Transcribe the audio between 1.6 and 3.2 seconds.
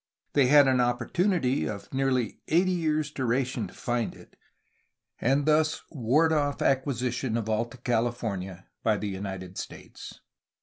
of nearly eighty years'